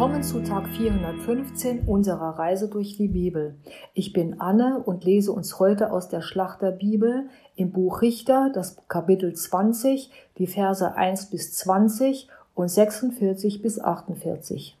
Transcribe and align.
Willkommen 0.00 0.22
zu 0.22 0.42
Tag 0.42 0.66
415 0.66 1.80
unserer 1.86 2.38
Reise 2.38 2.68
durch 2.68 2.96
die 2.96 3.08
Bibel. 3.08 3.56
Ich 3.92 4.14
bin 4.14 4.40
Anne 4.40 4.82
und 4.82 5.04
lese 5.04 5.30
uns 5.30 5.58
heute 5.60 5.92
aus 5.92 6.08
der 6.08 6.22
Schlachterbibel 6.22 7.28
im 7.54 7.70
Buch 7.70 8.00
Richter, 8.00 8.48
das 8.54 8.78
Kapitel 8.88 9.34
20, 9.34 10.10
die 10.38 10.46
Verse 10.46 10.96
1 10.96 11.26
bis 11.26 11.52
20 11.52 12.30
und 12.54 12.68
46 12.68 13.60
bis 13.60 13.78
48. 13.78 14.74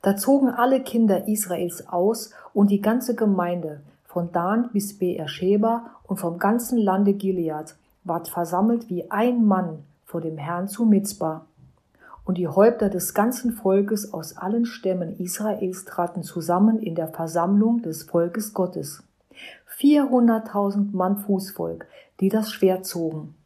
Da 0.00 0.14
zogen 0.14 0.50
alle 0.50 0.80
Kinder 0.80 1.26
Israels 1.26 1.88
aus 1.88 2.30
und 2.54 2.70
die 2.70 2.80
ganze 2.80 3.16
Gemeinde, 3.16 3.80
von 4.04 4.30
Dan 4.30 4.70
bis 4.72 4.96
Beersheba 4.96 5.90
und 6.04 6.18
vom 6.18 6.38
ganzen 6.38 6.78
Lande 6.78 7.14
Gilead, 7.14 7.74
ward 8.04 8.28
versammelt 8.28 8.88
wie 8.88 9.10
ein 9.10 9.44
Mann 9.44 9.82
vor 10.04 10.20
dem 10.20 10.38
Herrn 10.38 10.68
zu 10.68 10.84
Mitzbah. 10.84 11.44
Und 12.26 12.38
die 12.38 12.48
Häupter 12.48 12.90
des 12.90 13.14
ganzen 13.14 13.52
Volkes 13.52 14.12
aus 14.12 14.36
allen 14.36 14.66
Stämmen 14.66 15.16
Israels 15.18 15.84
traten 15.84 16.24
zusammen 16.24 16.80
in 16.80 16.96
der 16.96 17.06
Versammlung 17.06 17.82
des 17.82 18.02
Volkes 18.02 18.52
Gottes. 18.52 19.04
Vierhunderttausend 19.64 20.92
Mann 20.92 21.18
Fußvolk, 21.18 21.86
die 22.18 22.28
das 22.28 22.50
Schwert 22.50 22.84
zogen. 22.84 23.36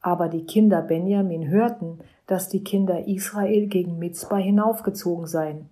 Aber 0.00 0.30
die 0.30 0.46
Kinder 0.46 0.80
Benjamin 0.80 1.50
hörten, 1.50 1.98
dass 2.26 2.48
die 2.48 2.64
Kinder 2.64 3.06
Israel 3.06 3.66
gegen 3.66 3.98
Mitzbah 3.98 4.38
hinaufgezogen 4.38 5.26
seien. 5.26 5.68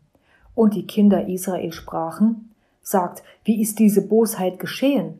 Und 0.54 0.74
die 0.74 0.86
Kinder 0.86 1.26
Israel 1.26 1.72
sprachen, 1.72 2.50
sagt, 2.82 3.22
wie 3.44 3.62
ist 3.62 3.78
diese 3.78 4.06
Bosheit 4.06 4.58
geschehen? 4.58 5.18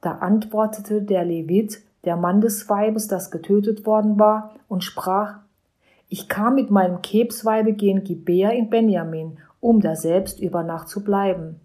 Da 0.00 0.16
antwortete 0.16 1.00
der 1.00 1.24
Levit, 1.24 1.80
der 2.04 2.16
Mann 2.16 2.40
des 2.40 2.68
Weibes, 2.68 3.06
das 3.06 3.30
getötet 3.30 3.86
worden 3.86 4.18
war, 4.18 4.56
und 4.68 4.82
sprach, 4.82 5.38
ich 6.10 6.28
kam 6.28 6.56
mit 6.56 6.70
meinem 6.70 7.02
Kebsweibe 7.02 7.72
gen 7.72 8.02
Gibea 8.02 8.50
in 8.50 8.68
Benjamin, 8.68 9.38
um 9.60 9.80
da 9.80 9.94
selbst 9.94 10.40
über 10.40 10.64
Nacht 10.64 10.88
zu 10.88 11.04
bleiben. 11.04 11.60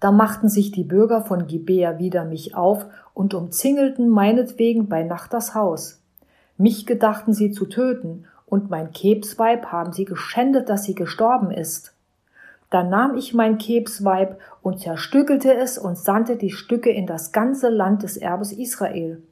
Da 0.00 0.10
machten 0.10 0.48
sich 0.48 0.72
die 0.72 0.82
Bürger 0.82 1.22
von 1.22 1.46
Gibea 1.46 1.98
wider 1.98 2.24
mich 2.24 2.56
auf 2.56 2.86
und 3.14 3.32
umzingelten 3.32 4.08
meinetwegen 4.08 4.88
bei 4.88 5.04
Nacht 5.04 5.32
das 5.32 5.54
Haus. 5.54 6.02
Mich 6.58 6.86
gedachten 6.86 7.32
sie 7.32 7.52
zu 7.52 7.66
töten, 7.66 8.24
und 8.46 8.68
mein 8.68 8.90
Kebsweib 8.90 9.66
haben 9.66 9.92
sie 9.92 10.04
geschändet, 10.04 10.68
dass 10.68 10.82
sie 10.82 10.96
gestorben 10.96 11.52
ist. 11.52 11.94
Da 12.68 12.82
nahm 12.82 13.16
ich 13.16 13.32
mein 13.32 13.58
Kebsweib 13.58 14.40
und 14.60 14.80
zerstückelte 14.80 15.54
es 15.54 15.78
und 15.78 15.96
sandte 15.96 16.36
die 16.36 16.50
Stücke 16.50 16.90
in 16.90 17.06
das 17.06 17.30
ganze 17.30 17.68
Land 17.68 18.02
des 18.02 18.16
Erbes 18.16 18.50
Israel. 18.50 19.22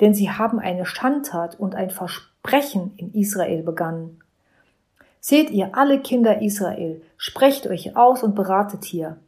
Denn 0.00 0.14
sie 0.14 0.30
haben 0.30 0.58
eine 0.58 0.86
Schandtat 0.86 1.58
und 1.58 1.74
ein 1.74 1.90
Versprechen 1.90 2.92
in 2.96 3.12
Israel 3.14 3.62
begann. 3.62 4.18
Seht 5.20 5.50
ihr 5.50 5.76
alle 5.76 6.00
Kinder 6.00 6.42
Israel, 6.42 7.00
sprecht 7.16 7.66
euch 7.66 7.96
aus 7.96 8.22
und 8.22 8.34
beratet 8.34 8.84
hier. 8.84 9.18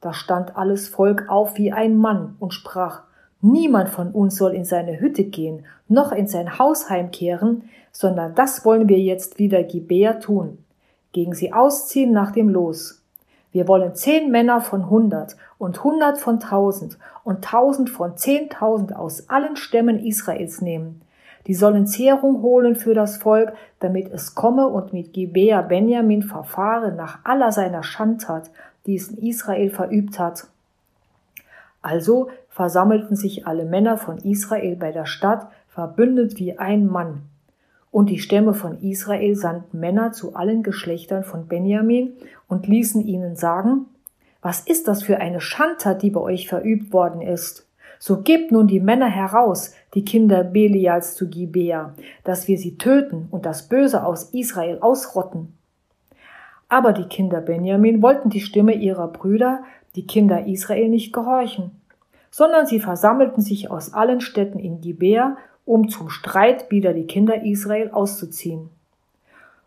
Da 0.00 0.12
stand 0.12 0.56
alles 0.56 0.88
Volk 0.88 1.28
auf 1.28 1.56
wie 1.56 1.72
ein 1.72 1.96
Mann 1.96 2.36
und 2.38 2.52
sprach, 2.52 3.02
Niemand 3.46 3.90
von 3.90 4.12
uns 4.12 4.36
soll 4.36 4.54
in 4.54 4.64
seine 4.64 5.00
Hütte 5.00 5.24
gehen, 5.24 5.66
noch 5.86 6.12
in 6.12 6.26
sein 6.26 6.58
Haus 6.58 6.88
heimkehren, 6.88 7.68
sondern 7.92 8.34
das 8.34 8.64
wollen 8.64 8.88
wir 8.88 8.98
jetzt 8.98 9.38
wieder 9.38 9.62
Gibea 9.62 10.14
tun, 10.14 10.64
gegen 11.12 11.34
sie 11.34 11.52
ausziehen 11.52 12.10
nach 12.10 12.32
dem 12.32 12.48
Los. 12.48 13.03
Wir 13.54 13.68
wollen 13.68 13.94
zehn 13.94 14.32
Männer 14.32 14.60
von 14.60 14.90
hundert 14.90 15.36
und 15.58 15.84
hundert 15.84 16.18
von 16.18 16.40
tausend 16.40 16.98
und 17.22 17.44
tausend 17.44 17.88
von 17.88 18.16
zehntausend 18.16 18.96
aus 18.96 19.30
allen 19.30 19.54
Stämmen 19.54 20.04
Israels 20.04 20.60
nehmen, 20.60 21.02
die 21.46 21.54
sollen 21.54 21.86
Zehrung 21.86 22.42
holen 22.42 22.74
für 22.74 22.94
das 22.94 23.16
Volk, 23.16 23.52
damit 23.78 24.10
es 24.10 24.34
komme 24.34 24.66
und 24.66 24.92
mit 24.92 25.12
Gibea 25.12 25.62
Benjamin 25.62 26.24
verfahre 26.24 26.90
nach 26.90 27.20
aller 27.22 27.52
seiner 27.52 27.84
Schandtat, 27.84 28.50
die 28.86 28.96
es 28.96 29.12
in 29.12 29.18
Israel 29.18 29.70
verübt 29.70 30.18
hat. 30.18 30.48
Also 31.80 32.30
versammelten 32.48 33.14
sich 33.14 33.46
alle 33.46 33.66
Männer 33.66 33.98
von 33.98 34.18
Israel 34.18 34.74
bei 34.74 34.90
der 34.90 35.06
Stadt, 35.06 35.46
verbündet 35.68 36.40
wie 36.40 36.58
ein 36.58 36.88
Mann. 36.88 37.22
Und 37.94 38.10
die 38.10 38.18
Stämme 38.18 38.54
von 38.54 38.80
Israel 38.82 39.36
sandten 39.36 39.78
Männer 39.78 40.10
zu 40.10 40.34
allen 40.34 40.64
Geschlechtern 40.64 41.22
von 41.22 41.46
Benjamin 41.46 42.14
und 42.48 42.66
ließen 42.66 43.00
ihnen 43.06 43.36
sagen, 43.36 43.86
was 44.42 44.62
ist 44.62 44.88
das 44.88 45.04
für 45.04 45.18
eine 45.18 45.40
Schandtat, 45.40 46.02
die 46.02 46.10
bei 46.10 46.18
euch 46.18 46.48
verübt 46.48 46.92
worden 46.92 47.22
ist? 47.22 47.68
So 48.00 48.20
gebt 48.22 48.50
nun 48.50 48.66
die 48.66 48.80
Männer 48.80 49.06
heraus, 49.06 49.74
die 49.94 50.04
Kinder 50.04 50.42
Belials 50.42 51.14
zu 51.14 51.28
Gibea, 51.28 51.94
dass 52.24 52.48
wir 52.48 52.58
sie 52.58 52.78
töten 52.78 53.28
und 53.30 53.46
das 53.46 53.68
Böse 53.68 54.04
aus 54.04 54.30
Israel 54.30 54.78
ausrotten. 54.80 55.56
Aber 56.68 56.94
die 56.94 57.06
Kinder 57.06 57.40
Benjamin 57.42 58.02
wollten 58.02 58.28
die 58.28 58.40
Stimme 58.40 58.74
ihrer 58.74 59.06
Brüder, 59.06 59.62
die 59.94 60.04
Kinder 60.04 60.48
Israel, 60.48 60.88
nicht 60.88 61.12
gehorchen, 61.12 61.70
sondern 62.32 62.66
sie 62.66 62.80
versammelten 62.80 63.40
sich 63.40 63.70
aus 63.70 63.94
allen 63.94 64.20
Städten 64.20 64.58
in 64.58 64.80
Gibea, 64.80 65.36
um 65.64 65.88
zum 65.88 66.10
Streit 66.10 66.70
wider 66.70 66.92
die 66.92 67.06
Kinder 67.06 67.42
Israel 67.42 67.90
auszuziehen. 67.90 68.68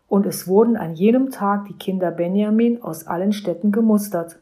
Und 0.08 0.26
es 0.26 0.46
wurden 0.48 0.76
an 0.76 0.94
jenem 0.94 1.30
Tag 1.30 1.66
die 1.66 1.74
Kinder 1.74 2.10
Benjamin 2.10 2.82
aus 2.82 3.06
allen 3.06 3.32
Städten 3.32 3.72
gemustert. 3.72 4.38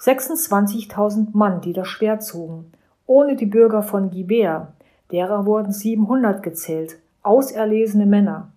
26.000 0.00 1.28
Mann, 1.32 1.60
die 1.60 1.72
das 1.72 1.86
Schwert 1.88 2.24
zogen, 2.24 2.72
ohne 3.06 3.36
die 3.36 3.46
Bürger 3.46 3.82
von 3.82 4.10
Gibea, 4.10 4.68
derer 5.10 5.46
wurden 5.46 5.72
700 5.72 6.42
gezählt, 6.42 6.98
auserlesene 7.22 8.06
Männer. 8.06 8.48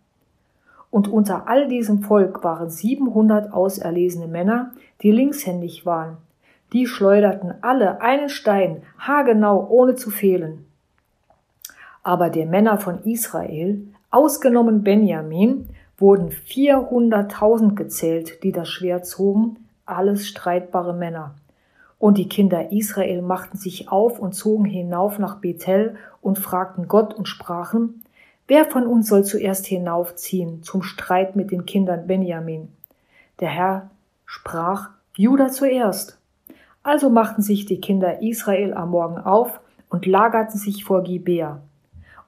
Und 0.89 1.07
unter 1.07 1.47
all 1.47 1.67
diesem 1.67 2.03
Volk 2.03 2.43
waren 2.43 2.69
700 2.69 3.51
auserlesene 3.51 4.27
Männer, 4.27 4.71
die 5.01 5.11
linkshändig 5.11 5.85
waren. 5.85 6.17
Die 6.71 6.87
schleuderten 6.87 7.55
alle 7.61 8.01
einen 8.01 8.29
Stein, 8.29 8.83
haargenau, 8.97 9.67
ohne 9.69 9.95
zu 9.95 10.09
fehlen. 10.09 10.65
Aber 12.03 12.29
der 12.29 12.45
Männer 12.45 12.77
von 12.77 13.03
Israel, 13.03 13.81
ausgenommen 14.11 14.83
Benjamin, 14.83 15.69
wurden 15.97 16.29
400.000 16.29 17.75
gezählt, 17.75 18.43
die 18.43 18.51
das 18.51 18.67
Schwert 18.69 19.05
zogen, 19.05 19.57
alles 19.85 20.27
streitbare 20.27 20.93
Männer. 20.93 21.35
Und 21.97 22.17
die 22.17 22.27
Kinder 22.27 22.73
Israel 22.73 23.21
machten 23.21 23.57
sich 23.57 23.89
auf 23.89 24.19
und 24.19 24.33
zogen 24.33 24.65
hinauf 24.65 25.19
nach 25.19 25.37
Bethel 25.37 25.95
und 26.21 26.37
fragten 26.37 26.89
Gott 26.89 27.13
und 27.13 27.27
sprachen, 27.27 28.03
Wer 28.45 28.65
von 28.65 28.85
uns 28.85 29.07
soll 29.07 29.23
zuerst 29.23 29.65
hinaufziehen 29.65 30.63
zum 30.63 30.83
Streit 30.83 31.37
mit 31.37 31.51
den 31.51 31.65
Kindern 31.65 32.07
Benjamin? 32.07 32.67
Der 33.39 33.47
Herr 33.47 33.89
sprach, 34.25 34.89
Judah 35.15 35.49
zuerst. 35.49 36.19
Also 36.83 37.09
machten 37.09 37.41
sich 37.41 37.65
die 37.65 37.79
Kinder 37.79 38.21
Israel 38.21 38.73
am 38.73 38.89
Morgen 38.89 39.17
auf 39.17 39.61
und 39.89 40.05
lagerten 40.05 40.59
sich 40.59 40.83
vor 40.83 41.03
Gibea. 41.03 41.61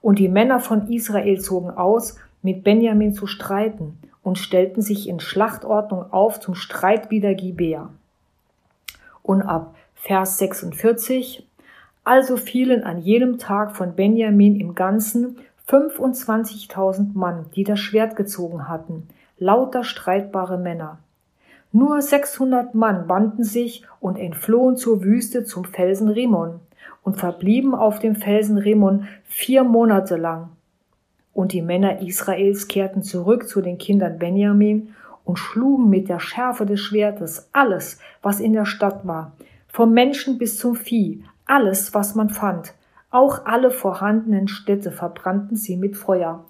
Und 0.00 0.18
die 0.18 0.28
Männer 0.28 0.60
von 0.60 0.88
Israel 0.88 1.40
zogen 1.40 1.70
aus, 1.70 2.16
mit 2.42 2.62
Benjamin 2.62 3.12
zu 3.12 3.26
streiten 3.26 3.98
und 4.22 4.38
stellten 4.38 4.82
sich 4.82 5.08
in 5.08 5.20
Schlachtordnung 5.20 6.12
auf 6.12 6.40
zum 6.40 6.54
Streit 6.54 7.10
wider 7.10 7.34
Gibea. 7.34 7.90
Und 9.22 9.42
ab 9.42 9.74
Vers 9.94 10.38
46 10.38 11.46
Also 12.04 12.36
fielen 12.36 12.84
an 12.84 13.00
jenem 13.00 13.38
Tag 13.38 13.74
von 13.76 13.96
Benjamin 13.96 14.60
im 14.60 14.74
Ganzen 14.74 15.38
25.000 15.68 17.14
Mann, 17.14 17.46
die 17.56 17.64
das 17.64 17.80
Schwert 17.80 18.14
gezogen 18.14 18.68
hatten, 18.68 19.08
lauter 19.38 19.82
streitbare 19.82 20.58
Männer. 20.58 20.98
Nur 21.72 22.00
600 22.00 22.74
Mann 22.74 23.08
wandten 23.08 23.42
sich 23.42 23.82
und 24.00 24.16
entflohen 24.16 24.76
zur 24.76 25.02
Wüste 25.02 25.44
zum 25.44 25.64
Felsen 25.64 26.08
Rimon 26.08 26.60
und 27.06 27.18
verblieben 27.18 27.72
auf 27.72 28.00
dem 28.00 28.16
Felsen 28.16 28.58
Rimon 28.58 29.06
vier 29.22 29.62
Monate 29.62 30.16
lang. 30.16 30.48
Und 31.32 31.52
die 31.52 31.62
Männer 31.62 32.02
Israels 32.02 32.66
kehrten 32.66 33.04
zurück 33.04 33.48
zu 33.48 33.60
den 33.60 33.78
Kindern 33.78 34.18
Benjamin 34.18 34.92
und 35.24 35.38
schlugen 35.38 35.88
mit 35.88 36.08
der 36.08 36.18
Schärfe 36.18 36.66
des 36.66 36.80
Schwertes 36.80 37.48
alles, 37.52 38.00
was 38.22 38.40
in 38.40 38.54
der 38.54 38.64
Stadt 38.64 39.06
war, 39.06 39.30
vom 39.68 39.92
Menschen 39.92 40.36
bis 40.36 40.58
zum 40.58 40.74
Vieh, 40.74 41.22
alles, 41.44 41.94
was 41.94 42.16
man 42.16 42.28
fand, 42.28 42.74
auch 43.10 43.46
alle 43.46 43.70
vorhandenen 43.70 44.48
Städte 44.48 44.90
verbrannten 44.90 45.56
sie 45.56 45.76
mit 45.76 45.96
Feuer. 45.96 46.44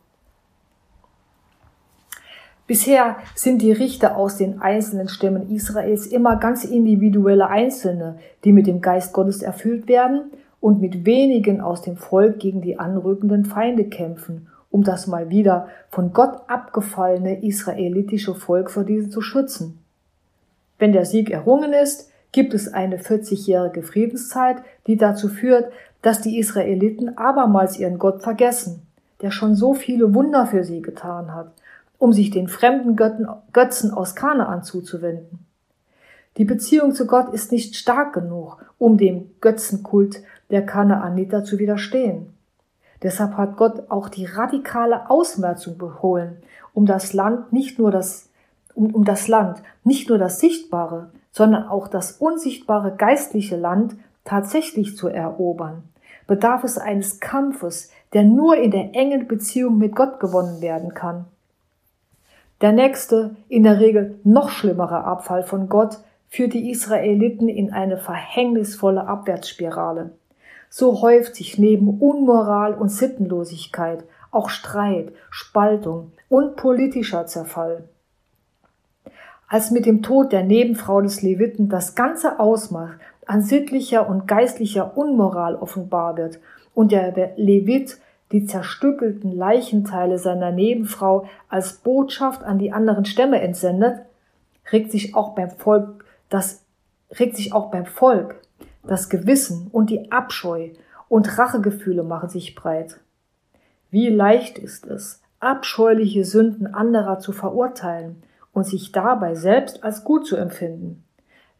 Bisher 2.66 3.18
sind 3.34 3.60
die 3.60 3.72
Richter 3.72 4.16
aus 4.16 4.38
den 4.38 4.62
einzelnen 4.62 5.08
Stämmen 5.08 5.50
Israels 5.54 6.06
immer 6.06 6.36
ganz 6.36 6.64
individuelle 6.64 7.48
Einzelne, 7.48 8.18
die 8.42 8.54
mit 8.54 8.66
dem 8.66 8.80
Geist 8.80 9.12
Gottes 9.12 9.42
erfüllt 9.42 9.86
werden 9.86 10.30
und 10.60 10.80
mit 10.80 11.04
wenigen 11.04 11.60
aus 11.60 11.82
dem 11.82 11.96
Volk 11.96 12.38
gegen 12.38 12.60
die 12.60 12.78
anrückenden 12.78 13.44
Feinde 13.44 13.84
kämpfen 13.84 14.48
um 14.76 14.84
das 14.84 15.06
mal 15.06 15.30
wieder 15.30 15.68
von 15.88 16.12
Gott 16.12 16.38
abgefallene 16.48 17.42
israelitische 17.42 18.34
Volk 18.34 18.70
vor 18.70 18.84
diesen 18.84 19.10
zu 19.10 19.22
schützen. 19.22 19.78
Wenn 20.78 20.92
der 20.92 21.06
Sieg 21.06 21.30
errungen 21.30 21.72
ist, 21.72 22.10
gibt 22.30 22.52
es 22.52 22.74
eine 22.74 22.98
40-jährige 22.98 23.82
Friedenszeit, 23.82 24.58
die 24.86 24.98
dazu 24.98 25.28
führt, 25.28 25.72
dass 26.02 26.20
die 26.20 26.38
Israeliten 26.38 27.16
abermals 27.16 27.78
ihren 27.78 27.98
Gott 27.98 28.22
vergessen, 28.22 28.82
der 29.22 29.30
schon 29.30 29.54
so 29.54 29.72
viele 29.72 30.12
Wunder 30.12 30.46
für 30.46 30.62
sie 30.62 30.82
getan 30.82 31.32
hat, 31.32 31.52
um 31.96 32.12
sich 32.12 32.30
den 32.30 32.48
fremden 32.48 32.96
Götzen 33.54 33.90
aus 33.90 34.14
Kanaan 34.14 34.62
zuzuwenden. 34.62 35.38
Die 36.36 36.44
Beziehung 36.44 36.92
zu 36.92 37.06
Gott 37.06 37.32
ist 37.32 37.50
nicht 37.50 37.76
stark 37.76 38.12
genug, 38.12 38.58
um 38.76 38.98
dem 38.98 39.30
Götzenkult 39.40 40.20
der 40.50 40.64
Kanaaniter 40.64 41.44
zu 41.44 41.58
widerstehen. 41.58 42.34
Deshalb 43.02 43.36
hat 43.36 43.56
Gott 43.56 43.90
auch 43.90 44.08
die 44.08 44.24
radikale 44.24 45.10
Ausmerzung 45.10 45.76
befohlen, 45.78 46.38
um 46.72 46.86
das 46.86 47.12
Land 47.12 47.52
nicht 47.52 47.78
nur 47.78 47.90
das, 47.90 48.30
um, 48.74 48.94
um 48.94 49.04
das 49.04 49.28
Land, 49.28 49.62
nicht 49.84 50.08
nur 50.08 50.18
das 50.18 50.40
sichtbare, 50.40 51.10
sondern 51.30 51.68
auch 51.68 51.88
das 51.88 52.12
unsichtbare 52.12 52.94
geistliche 52.96 53.56
Land 53.56 53.96
tatsächlich 54.24 54.96
zu 54.96 55.08
erobern, 55.08 55.84
bedarf 56.26 56.64
es 56.64 56.78
eines 56.78 57.20
Kampfes, 57.20 57.90
der 58.12 58.24
nur 58.24 58.56
in 58.56 58.70
der 58.70 58.94
engen 58.94 59.28
Beziehung 59.28 59.78
mit 59.78 59.94
Gott 59.94 60.20
gewonnen 60.20 60.60
werden 60.62 60.94
kann. 60.94 61.26
Der 62.62 62.72
nächste, 62.72 63.36
in 63.48 63.64
der 63.64 63.80
Regel 63.80 64.18
noch 64.24 64.48
schlimmere 64.48 65.04
Abfall 65.04 65.42
von 65.42 65.68
Gott 65.68 65.98
führt 66.28 66.54
die 66.54 66.70
Israeliten 66.70 67.48
in 67.48 67.72
eine 67.72 67.98
verhängnisvolle 67.98 69.06
Abwärtsspirale. 69.06 70.12
So 70.70 71.00
häuft 71.02 71.36
sich 71.36 71.58
neben 71.58 72.00
Unmoral 72.00 72.74
und 72.74 72.90
Sittenlosigkeit 72.90 74.04
auch 74.30 74.50
Streit, 74.50 75.12
Spaltung 75.30 76.12
und 76.28 76.56
politischer 76.56 77.26
Zerfall. 77.26 77.84
Als 79.48 79.70
mit 79.70 79.86
dem 79.86 80.02
Tod 80.02 80.32
der 80.32 80.42
Nebenfrau 80.42 81.00
des 81.00 81.22
Leviten 81.22 81.68
das 81.68 81.94
ganze 81.94 82.40
Ausmaß 82.40 82.90
an 83.26 83.42
sittlicher 83.42 84.08
und 84.08 84.26
geistlicher 84.28 84.96
Unmoral 84.96 85.56
offenbar 85.56 86.16
wird 86.16 86.38
und 86.74 86.92
der 86.92 87.32
Levit 87.36 87.98
die 88.32 88.44
zerstückelten 88.44 89.30
Leichenteile 89.30 90.18
seiner 90.18 90.50
Nebenfrau 90.50 91.28
als 91.48 91.74
Botschaft 91.74 92.42
an 92.42 92.58
die 92.58 92.72
anderen 92.72 93.04
Stämme 93.04 93.40
entsendet, 93.40 94.00
regt 94.72 94.90
sich 94.90 95.14
auch 95.14 95.34
beim 95.34 95.50
Volk 95.50 96.04
das 96.28 96.62
regt 97.18 97.36
sich 97.36 97.52
auch 97.52 97.70
beim 97.70 97.86
Volk 97.86 98.40
das 98.86 99.08
Gewissen 99.08 99.68
und 99.72 99.90
die 99.90 100.10
Abscheu 100.10 100.70
und 101.08 101.38
Rachegefühle 101.38 102.02
machen 102.02 102.28
sich 102.28 102.54
breit. 102.54 103.00
Wie 103.90 104.08
leicht 104.08 104.58
ist 104.58 104.86
es, 104.86 105.22
abscheuliche 105.40 106.24
Sünden 106.24 106.66
anderer 106.66 107.18
zu 107.18 107.32
verurteilen 107.32 108.22
und 108.52 108.66
sich 108.66 108.92
dabei 108.92 109.34
selbst 109.34 109.84
als 109.84 110.04
gut 110.04 110.26
zu 110.26 110.36
empfinden, 110.36 111.04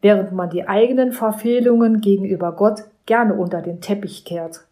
während 0.01 0.31
man 0.31 0.49
die 0.49 0.67
eigenen 0.67 1.11
Verfehlungen 1.11 2.01
gegenüber 2.01 2.53
Gott 2.53 2.83
gerne 3.05 3.35
unter 3.35 3.61
den 3.61 3.81
Teppich 3.81 4.25
kehrt. 4.25 4.65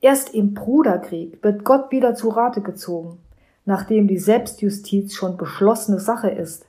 Erst 0.00 0.34
im 0.34 0.54
Bruderkrieg 0.54 1.42
wird 1.42 1.64
Gott 1.64 1.90
wieder 1.90 2.14
zu 2.14 2.28
Rate 2.28 2.60
gezogen, 2.60 3.18
nachdem 3.64 4.06
die 4.06 4.18
Selbstjustiz 4.18 5.14
schon 5.14 5.36
beschlossene 5.36 5.98
Sache 5.98 6.30
ist. 6.30 6.66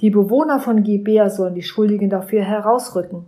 Die 0.00 0.10
Bewohner 0.10 0.60
von 0.60 0.82
Gibea 0.82 1.28
sollen 1.28 1.54
die 1.54 1.62
Schuldigen 1.62 2.08
dafür 2.08 2.42
herausrücken. 2.42 3.26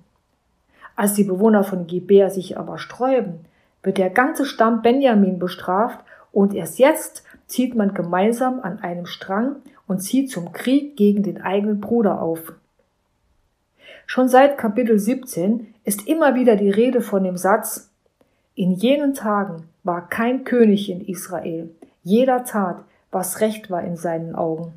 Als 0.96 1.14
die 1.14 1.24
Bewohner 1.24 1.64
von 1.64 1.86
Gibea 1.86 2.30
sich 2.30 2.58
aber 2.58 2.78
sträuben, 2.78 3.40
wird 3.82 3.98
der 3.98 4.10
ganze 4.10 4.44
Stamm 4.44 4.82
Benjamin 4.82 5.38
bestraft 5.38 6.00
und 6.32 6.54
erst 6.54 6.78
jetzt 6.78 7.24
zieht 7.46 7.74
man 7.74 7.94
gemeinsam 7.94 8.60
an 8.60 8.80
einem 8.80 9.06
Strang 9.06 9.56
und 9.86 10.00
zieht 10.00 10.30
zum 10.30 10.52
Krieg 10.52 10.96
gegen 10.96 11.22
den 11.22 11.42
eigenen 11.42 11.80
Bruder 11.80 12.20
auf. 12.20 12.52
Schon 14.06 14.28
seit 14.28 14.58
Kapitel 14.58 14.98
17 14.98 15.74
ist 15.84 16.06
immer 16.06 16.34
wieder 16.34 16.56
die 16.56 16.70
Rede 16.70 17.00
von 17.00 17.24
dem 17.24 17.36
Satz, 17.36 17.90
in 18.54 18.72
jenen 18.72 19.14
Tagen 19.14 19.68
war 19.82 20.08
kein 20.08 20.44
König 20.44 20.90
in 20.90 21.04
Israel, 21.04 21.70
jeder 22.02 22.44
tat, 22.44 22.84
was 23.10 23.40
recht 23.40 23.70
war 23.70 23.82
in 23.82 23.96
seinen 23.96 24.34
Augen. 24.34 24.74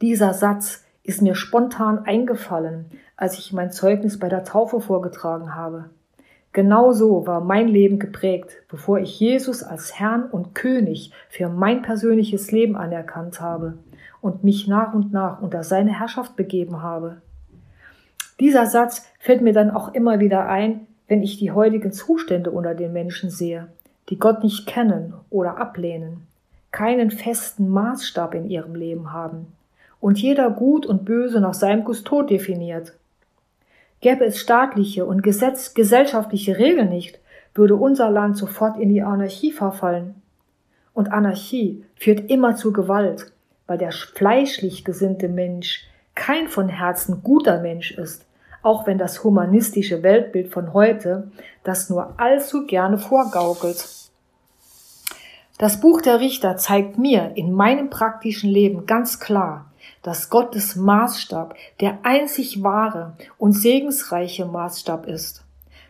Dieser 0.00 0.34
Satz 0.34 0.84
ist 1.04 1.22
mir 1.22 1.34
spontan 1.34 2.00
eingefallen, 2.00 2.86
als 3.16 3.38
ich 3.38 3.52
mein 3.52 3.72
Zeugnis 3.72 4.18
bei 4.18 4.28
der 4.28 4.44
Taufe 4.44 4.80
vorgetragen 4.80 5.54
habe. 5.54 5.90
Genau 6.52 6.92
so 6.92 7.26
war 7.26 7.40
mein 7.40 7.66
Leben 7.66 7.98
geprägt, 7.98 8.62
bevor 8.68 8.98
ich 8.98 9.18
Jesus 9.18 9.62
als 9.62 9.98
Herrn 9.98 10.24
und 10.24 10.54
König 10.54 11.12
für 11.28 11.48
mein 11.48 11.82
persönliches 11.82 12.52
Leben 12.52 12.76
anerkannt 12.76 13.40
habe 13.40 13.78
und 14.20 14.44
mich 14.44 14.68
nach 14.68 14.92
und 14.92 15.12
nach 15.12 15.40
unter 15.40 15.62
seine 15.62 15.98
Herrschaft 15.98 16.36
begeben 16.36 16.82
habe. 16.82 17.22
Dieser 18.38 18.66
Satz 18.66 19.06
fällt 19.18 19.40
mir 19.40 19.52
dann 19.52 19.70
auch 19.70 19.94
immer 19.94 20.20
wieder 20.20 20.46
ein, 20.46 20.86
wenn 21.08 21.22
ich 21.22 21.38
die 21.38 21.52
heutigen 21.52 21.92
Zustände 21.92 22.50
unter 22.50 22.74
den 22.74 22.92
Menschen 22.92 23.30
sehe, 23.30 23.68
die 24.08 24.18
Gott 24.18 24.42
nicht 24.42 24.66
kennen 24.66 25.14
oder 25.30 25.56
ablehnen, 25.56 26.26
keinen 26.70 27.10
festen 27.10 27.68
Maßstab 27.68 28.34
in 28.34 28.48
ihrem 28.48 28.74
Leben 28.74 29.12
haben 29.12 29.46
und 30.02 30.20
jeder 30.20 30.50
Gut 30.50 30.84
und 30.84 31.04
Böse 31.04 31.40
nach 31.40 31.54
seinem 31.54 31.84
Gustot 31.84 32.28
definiert. 32.28 32.92
Gäbe 34.00 34.24
es 34.24 34.40
staatliche 34.40 35.06
und 35.06 35.22
Gesetz 35.22 35.74
gesellschaftliche 35.74 36.58
Regeln 36.58 36.88
nicht, 36.88 37.20
würde 37.54 37.76
unser 37.76 38.10
Land 38.10 38.36
sofort 38.36 38.80
in 38.80 38.88
die 38.88 39.02
Anarchie 39.02 39.52
verfallen. 39.52 40.16
Und 40.92 41.12
Anarchie 41.12 41.84
führt 41.94 42.28
immer 42.28 42.56
zu 42.56 42.72
Gewalt, 42.72 43.32
weil 43.68 43.78
der 43.78 43.92
fleischlich 43.92 44.84
gesinnte 44.84 45.28
Mensch 45.28 45.86
kein 46.16 46.48
von 46.48 46.68
Herzen 46.68 47.22
guter 47.22 47.60
Mensch 47.60 47.92
ist, 47.92 48.26
auch 48.62 48.88
wenn 48.88 48.98
das 48.98 49.22
humanistische 49.22 50.02
Weltbild 50.02 50.48
von 50.48 50.72
heute 50.72 51.30
das 51.62 51.88
nur 51.90 52.18
allzu 52.18 52.66
gerne 52.66 52.98
vorgaukelt. 52.98 53.88
Das 55.58 55.80
Buch 55.80 56.00
der 56.00 56.18
Richter 56.18 56.56
zeigt 56.56 56.98
mir 56.98 57.30
in 57.36 57.52
meinem 57.52 57.88
praktischen 57.88 58.50
Leben 58.50 58.84
ganz 58.86 59.20
klar, 59.20 59.71
dass 60.02 60.30
Gottes 60.30 60.76
Maßstab 60.76 61.54
der 61.80 61.98
einzig 62.02 62.62
wahre 62.62 63.16
und 63.38 63.52
segensreiche 63.52 64.46
Maßstab 64.46 65.06
ist. 65.06 65.44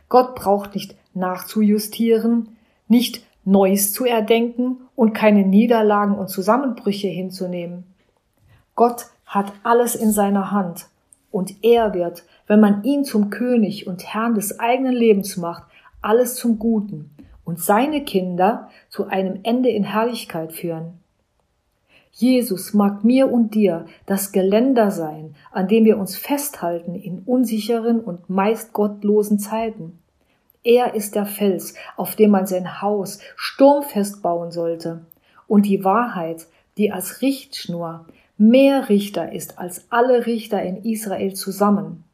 Gott 0.08 0.34
braucht 0.34 0.74
nicht 0.74 0.94
nachzujustieren, 1.14 2.56
nicht 2.88 3.22
Neues 3.44 3.92
zu 3.92 4.04
erdenken 4.04 4.76
und 4.94 5.14
keine 5.14 5.44
Niederlagen 5.44 6.14
und 6.14 6.28
Zusammenbrüche 6.28 7.08
hinzunehmen. 7.08 7.84
Gott 8.74 9.06
hat 9.26 9.52
alles 9.62 9.94
in 9.94 10.12
seiner 10.12 10.50
Hand 10.50 10.86
und 11.30 11.64
er 11.64 11.94
wird, 11.94 12.24
wenn 12.46 12.60
man 12.60 12.84
ihn 12.84 13.04
zum 13.04 13.30
König 13.30 13.86
und 13.86 14.04
Herrn 14.04 14.34
des 14.34 14.60
eigenen 14.60 14.94
Lebens 14.94 15.36
macht, 15.36 15.64
alles 16.02 16.36
zum 16.36 16.58
Guten 16.58 17.10
und 17.44 17.58
seine 17.58 18.04
Kinder 18.04 18.68
zu 18.88 19.06
einem 19.06 19.40
Ende 19.42 19.70
in 19.70 19.84
Herrlichkeit 19.84 20.52
führen. 20.52 21.01
Jesus 22.14 22.74
mag 22.74 23.04
mir 23.04 23.32
und 23.32 23.54
dir 23.54 23.86
das 24.04 24.32
Geländer 24.32 24.90
sein, 24.90 25.34
an 25.50 25.66
dem 25.66 25.86
wir 25.86 25.98
uns 25.98 26.14
festhalten 26.16 26.94
in 26.94 27.20
unsicheren 27.20 28.00
und 28.00 28.28
meist 28.28 28.74
gottlosen 28.74 29.38
Zeiten. 29.38 29.98
Er 30.62 30.94
ist 30.94 31.14
der 31.14 31.26
Fels, 31.26 31.74
auf 31.96 32.14
dem 32.14 32.30
man 32.30 32.46
sein 32.46 32.82
Haus 32.82 33.18
sturmfest 33.34 34.22
bauen 34.22 34.52
sollte. 34.52 35.06
Und 35.48 35.66
die 35.66 35.84
Wahrheit, 35.84 36.46
die 36.76 36.92
als 36.92 37.22
Richtschnur 37.22 38.06
mehr 38.36 38.88
Richter 38.88 39.32
ist 39.32 39.58
als 39.58 39.86
alle 39.90 40.26
Richter 40.26 40.62
in 40.62 40.84
Israel 40.84 41.34
zusammen. 41.34 42.04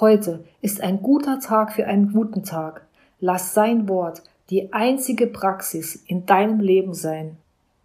Heute 0.00 0.44
ist 0.60 0.80
ein 0.80 1.02
guter 1.02 1.40
Tag 1.40 1.72
für 1.72 1.86
einen 1.86 2.12
guten 2.12 2.44
Tag. 2.44 2.86
Lass 3.20 3.54
sein 3.54 3.88
Wort 3.88 4.22
die 4.50 4.72
einzige 4.72 5.26
Praxis 5.26 5.96
in 6.06 6.26
deinem 6.26 6.60
Leben 6.60 6.94
sein. 6.94 7.38